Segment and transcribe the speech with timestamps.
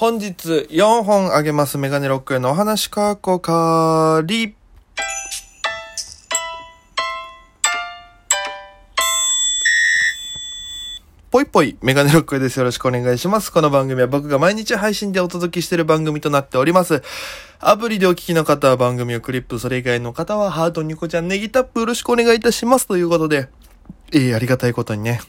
[0.00, 4.54] 本日4本あげますメガネロックへのお話かこかり。
[11.30, 12.56] ぽいぽい、メガネロックです。
[12.56, 13.52] よろしくお願いします。
[13.52, 17.02] この番組は僕が毎日配信でお届けしている番組となっております。
[17.58, 22.86] アプリでお聞きの方は番組をクリップ、それ以外の方はハート、ニコちゃん、ネギタップよろしくお願いいたします。
[22.86, 23.50] ということで、
[24.12, 25.20] えー、ありがたいことにね、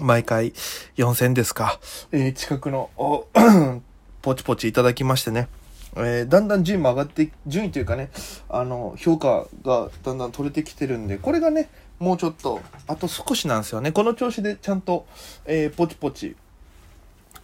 [0.00, 0.52] 毎回
[0.96, 1.78] 4000ですか、
[2.12, 2.90] えー、近くの、
[4.22, 5.48] ポチポチいただきましてね、
[5.96, 8.10] えー、だんだん順位も上がって、順位というかね、
[8.48, 11.68] あの、評価がだんだん取れてきてるんで、これがね、
[11.98, 13.92] もうちょっと、あと少しなんですよね。
[13.92, 15.06] この調子でちゃんと、
[15.44, 16.36] えー、ポチポチ、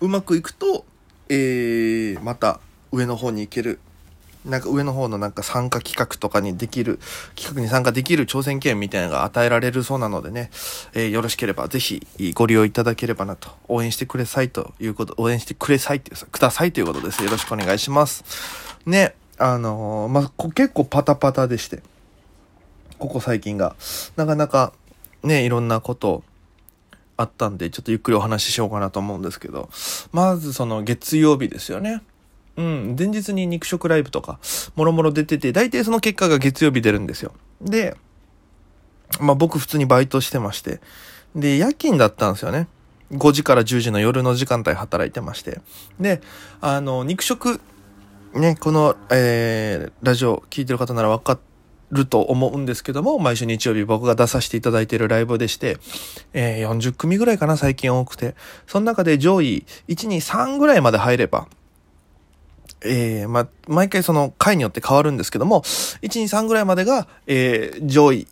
[0.01, 0.85] うまくいくと、
[1.29, 2.61] えー、また
[2.93, 3.81] 上の方に行ける。
[4.47, 6.99] なんか上の方のなんか参加企画とかにできる、
[7.35, 10.51] 企画に参加できる挑戦権みたいなのが与えられるそうなのでね、
[10.95, 17.23] えー、よろしければぜひご利用いただければなと、応援してくれさいということ、応援してくれさいっていう、くださいということです。
[17.25, 18.25] よろしくお願いします。
[18.87, 21.83] ね、あのー、まあ、結構パタパタでして。
[22.99, 23.77] ここ最近が。
[24.17, 24.73] なかなか
[25.23, 26.23] ね、いろんなこと
[27.17, 29.69] あったんで、ちょっとゆっくりお話ししようかなと思うんですけど、
[30.13, 32.03] まずその月曜日ですよね。
[32.57, 34.39] うん、前日に肉食ライブとか、
[34.75, 37.33] もろもろ出てて、大体その結果が月曜日出るんですよ。
[37.61, 37.97] で、
[39.21, 40.81] まあ僕普通にバイトしてまして、
[41.35, 42.69] で、夜勤だったんですよね。
[43.13, 45.61] 5時から10時の夜の時間帯働いてまして。
[46.01, 46.21] で、
[46.61, 47.61] あの、肉食、
[48.35, 51.39] ね、この、えー、ラジオ聞いてる方なら分か
[51.91, 55.79] ると思うんですけども、毎週日曜日僕が出させていただいているライブでして、
[56.33, 58.35] えー、40組ぐらいかな、最近多くて。
[58.67, 61.49] その中で上位1、2、3ぐらいまで入れば、
[62.87, 68.27] えー、まあ、毎回その回によって変わるんですけども、1、2、3ぐらいまでが、えー、上位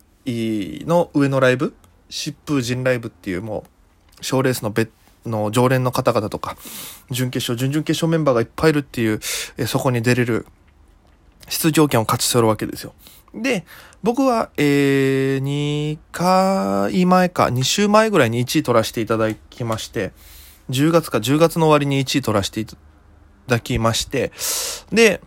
[0.86, 1.74] の上のライブ、
[2.10, 3.64] 疾風陣ライブっていうも
[4.20, 4.90] う、賞レースの別
[5.26, 6.56] の常連の方々とか、
[7.10, 9.20] 準決勝、準々決勝メンバーがいっぱいいるっていう、
[9.56, 10.46] えー、そこに出れる
[11.48, 12.94] 出場権を勝ち取るわけですよ。
[13.34, 13.64] で、
[14.02, 20.12] 僕は、えー、2回前か、2週前ぐらいに1位取らせていただきまして、
[20.70, 22.64] 10月か10月の終わりに1位取らせて
[23.46, 24.32] だきまして、
[24.92, 25.20] で、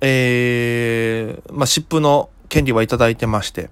[0.00, 3.70] えー、まあ、湿布の権利はいただいてまして、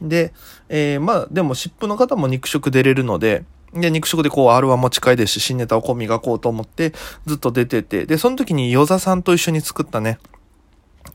[0.00, 0.32] で、
[0.68, 6.92] えー、まあ、でも湿布の方も肉食出れるので、で、肉食でこう R1 も近いですし、新ネタをこう磨こうと思って
[7.26, 10.18] ずっと出てて、で、その時にヨザさんと一緒に作ったね、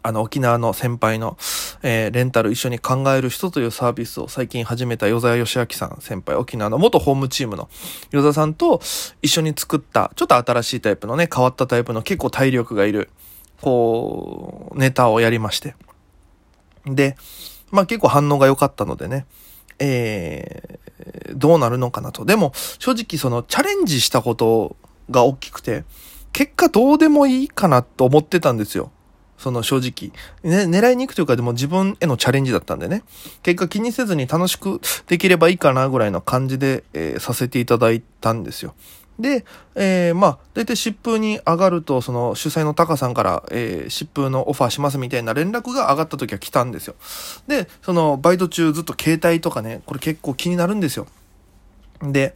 [0.02, 1.38] あの、沖縄の先輩の、
[1.84, 7.70] えー、レンタル一緒に考える人というサービスを最近始めた与沢義明さん先輩、沖縄の元ホームチームの
[8.12, 8.82] 与沢さんと
[9.22, 13.10] 一緒に作った、ちょっと新しいタイプのね、変わったタイプの結構体力がいる、
[13.62, 15.76] こう、ネタをやりまして。
[16.86, 17.16] で、
[17.72, 19.26] まあ結構反応が良かったのでね、
[19.80, 22.26] えー、どうなるのかなと。
[22.26, 24.76] でも、正直そのチャレンジしたこと
[25.10, 25.84] が大きくて、
[26.34, 28.92] 結果どうでもいいかなと思ってたんですよ。
[29.38, 30.12] その正直。
[30.44, 33.04] ね、狙いに行くというかでも自分へのチャレンジだったんでね。
[33.44, 38.74] 結果気にせずに楽しくできればいいかなぐらいの感じで、えー、させていただいたんですよ。
[39.20, 46.96] で、えー、まあ、大体疾風に上がると、その主催のタカさんから、えー、疾風のオファーしますみたいな連絡が上がった時は来たんですよ。
[47.48, 51.08] で、そのバイト中ずっと携帯とかね、これ結構気になるんですよ。
[52.02, 52.36] で、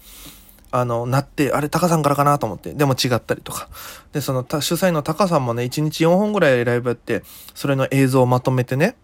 [0.71, 3.67] あの、なって、あれ、タカさんからかなと思って、でも違ったりとか。
[4.13, 7.23] で、その、主催のタカさんもね、1日4本ぐらいライブやって、
[7.53, 8.95] それの映像をまとめてね、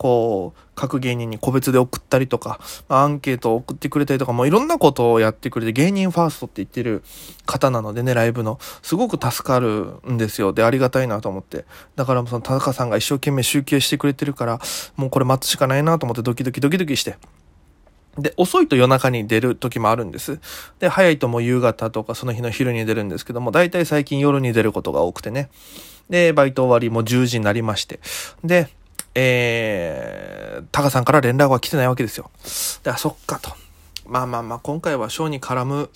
[0.00, 2.58] こう、各芸人に個別で送ったりとか、
[2.88, 7.02] アンケートを送ってくれたりとか、もういろんなことをやってくれて、芸人ファーストって言ってる
[7.44, 8.58] 方なのでね、ライブの。
[8.80, 10.54] すごく助かるんですよ。
[10.54, 11.66] で、ありがたいなと思って。
[11.96, 14.58] だからその田中さんが一生懸命集計してくれてるから、
[14.96, 17.18] もうこれ待つしかないなと思ってドキドキドキドキして。
[18.18, 20.40] で、遅いと夜中に出る時もあるんです。
[20.78, 25.50] で、早いともう夕方とかその日の昼に出るんですけども、大体最近夜に出ることが多くてね。
[26.08, 28.00] で、バイト終わりも10時になりまして。
[28.44, 28.68] で、
[29.14, 32.30] えー、タカさんから連絡は来てないわけですよ。
[32.82, 33.50] で、あ、そっかと。
[34.06, 35.90] まあまあまあ、今回はショーに絡む、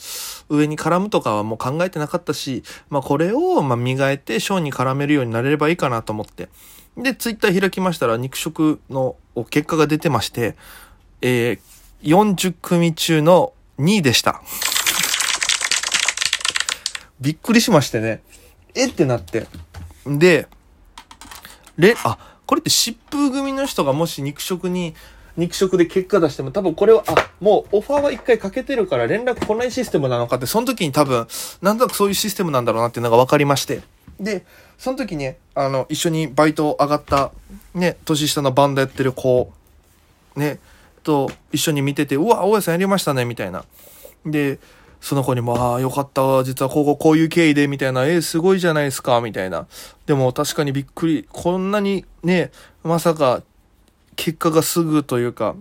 [0.49, 6.49] 上に絡むとかはもう考えてなかったし、まあこれをま磨いてショーに絡めるようになれればいいかなと思って。
[6.97, 9.17] で、ツイッター開きましたら肉食の
[9.50, 10.55] 結果が出てまして、
[11.23, 11.59] えー、
[12.05, 14.43] 40組中の2位でした。
[17.21, 18.23] びっくりしましてね。
[18.75, 19.47] えってなって。
[20.06, 20.47] で、
[21.79, 24.95] れ、あ、これって疾風組の人がもし肉食に、
[25.37, 31.27] 肉食で結果出しても多分これは、あ、もうオファーは一回かけてるから連絡来ないシステムなのかって、その時に多分、
[31.62, 33.81] なんとなくそういうシステムなんだろうなっていうのが分かりまして。
[34.21, 34.45] で、
[34.79, 37.33] その時ね、あの、一緒にバイト上がった、
[37.75, 39.50] ね、年下のバンドやってる子、
[40.37, 40.61] ね、
[41.05, 43.65] と一緒に見てて、うわ、大家さんやりましたね、みたいな。
[44.27, 44.59] で、
[45.01, 49.67] その子にも、ああ、よかった、実はこここういう経緯で、みたいな、えー、すごいじゃないですか、みたいな。
[50.06, 52.51] でも確かにびっくり、こんなにね、
[52.83, 53.43] まさか、
[54.17, 55.55] 結果がすぐというか、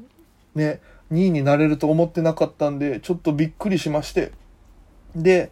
[0.56, 0.80] ね、
[1.12, 4.31] 2位になれると思ってなかったんで、ちょっとびっくりしまして。
[5.16, 5.51] で、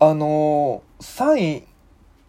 [0.00, 1.64] あのー、3位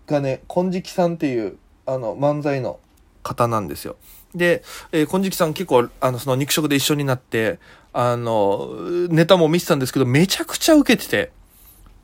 [0.05, 2.79] がね、金色さんっていう、あの、漫才の
[3.23, 3.95] 方なんですよ。
[4.35, 7.59] で、えー、金色さん結構、あの、その肉食で一緒になって、
[7.93, 8.69] あの、
[9.09, 11.31] ネタも見てたんですけど、めちゃくちゃ受けてて。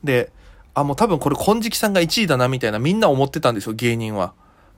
[0.04, 0.32] で、
[0.74, 4.32] あ、もう多分これ金色さんが1位だな、みたいな、みんな思ってたんですよ、芸人は。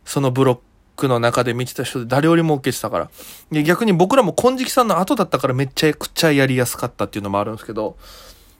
[0.05, 0.59] そのブロッ
[0.97, 3.11] クの中で見てた人で誰よりも受けてたから。
[3.51, 7.97] で、逆に僕らも金色さんの後だったからめっちゃくちゃやりやすかったっていうのもあるんですけど、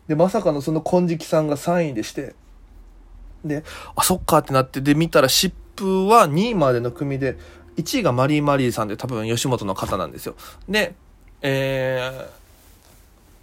[0.09, 2.35] で、まさかのその金色さんが3位でして、
[3.45, 3.65] で、
[3.97, 7.39] あ、そっかってなって、で、見たら湿布は2位までの組で、
[7.77, 10.35] 1位がマリーマリーさんで多分吉本の方なんですよ。
[10.69, 10.95] で、
[11.41, 12.27] えー、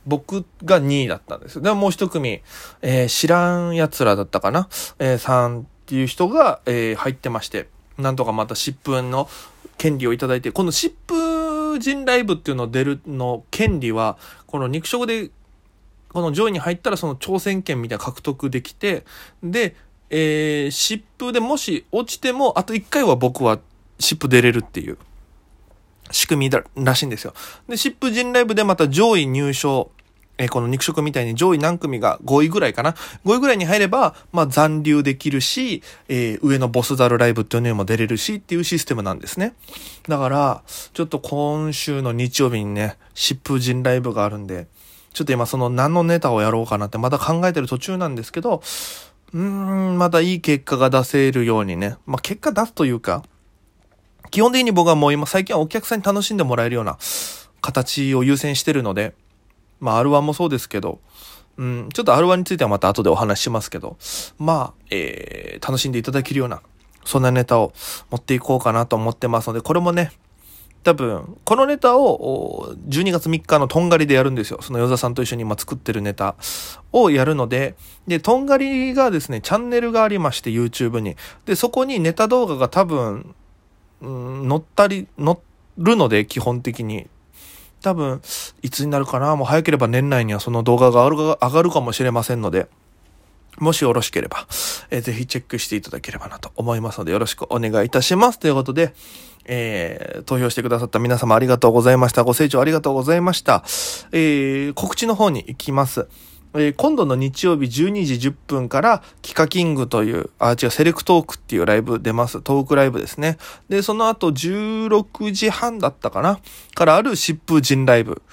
[0.06, 1.62] 僕が2位だったんですよ。
[1.62, 2.42] でももう一組、
[2.82, 4.70] えー、知らん奴らだったかな？
[5.00, 7.68] えー、3っていう人が、えー、入ってまして、
[7.98, 9.30] なんとかまた疾風の
[9.78, 14.18] 権利をいただいて、この疾風人ライブっていうのを出るの権利は、
[14.48, 15.32] この肉食で、
[16.10, 19.06] この上位に入ったらその挑戦権みたいな獲得できて、
[19.44, 19.76] で、
[20.10, 23.60] えー、疾風でもし落ちても、あと1回は僕は
[24.00, 24.98] シップ出れるっていう
[26.12, 27.34] 仕組みだらしいんですよ。
[27.68, 29.92] で、シップ人ライブでまた上位入賞、
[30.38, 39.54] えー、この肉食みたいに上位何組が5位ぐらいかな ?5 位ぐらいに入れば、まあ残留できるし、えー、上のボスザルライブっていうのにも出れるしっていうシステムなんですね。
[40.08, 40.64] だから、
[40.94, 44.68] ちょっと今週の日曜日にね、シップ人ライブがあるんで、
[45.14, 48.62] ちょっと今その何のネタをやろうかなってまだ考えてる途中なんですけど、
[49.34, 53.24] うーん、まだいい結果が出せるようにね、まあ結果出すというか、
[54.32, 56.98] 基本的に僕はもう今最近はお客さんに楽しんでもらえるような
[57.62, 59.14] 形を優先してるので、
[59.80, 61.00] まあ R1 もそうですけど、
[61.58, 63.98] うん、ちょっと R1 についてはまた後でお話ししますけど、
[64.38, 66.62] まあ、えー、楽しんでいただけるような、
[67.04, 67.74] そんなネタを
[68.10, 70.14] 持っていこうかなと思ってますので、これもね、
[70.84, 74.60] 多分、このネタを12月3日のとんがりでやるんですよ。
[74.62, 76.36] その与座さんと一緒に今作ってるネタ
[76.94, 77.76] をやるので、
[78.08, 81.18] で、とんがりがですね、チャンネルがありまして、YouTube に。
[81.46, 83.36] で、そこにネタ動画が多分、
[84.02, 85.42] うん、乗ったり、乗
[85.78, 87.08] るので、基本的に。
[87.82, 88.22] 多分、
[88.62, 92.68] いつになるかなもう早ければ年内にはその動画が上がるかもしれませんので、
[93.58, 94.48] もしよろしければ、
[94.90, 98.40] えー、ぜひチェックしていただければなと思いますので、よろしくお願いいたします。
[98.40, 98.94] ということで、
[99.46, 102.24] えー、投票してくださった皆様ありがとうございました。
[102.24, 103.64] ご清聴ありがとうございました。
[104.12, 106.08] えー、告知の方に行きます。
[106.56, 112.42] えー、今度の日曜日12時10分から、キカキングという、あ、違う、セレクトークっていうライブ出ます。
[112.42, 113.38] トークライブですね。
[113.70, 116.40] で、その後16時半だったかな？
[116.74, 118.24] からある疾風人ライブ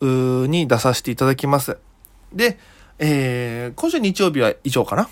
[0.00, 1.78] に出させていただきます。
[2.32, 2.58] で、
[2.98, 5.08] えー、今週日曜日は以上かな？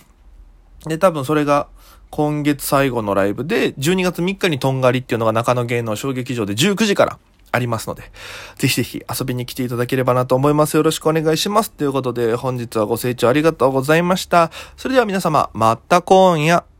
[0.86, 1.66] で、多分それが
[2.10, 7.18] 今月最後のライブで、12月3日にとんがりっていうのが中野芸能小劇場で19時から
[7.52, 8.10] ありますので、
[8.56, 10.76] ぜひぜひ遊びに来ていただければなと思います。
[10.76, 11.70] よろしくお願いします。
[11.70, 14.50] ということで、本日はご清聴ありがとうございました。
[14.76, 16.71] それでは皆様、また今夜。